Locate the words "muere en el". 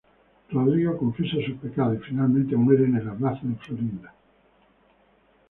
2.55-3.07